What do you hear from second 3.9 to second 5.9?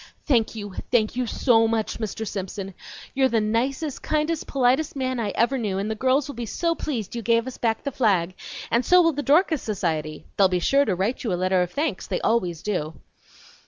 kindest, politest man I ever knew,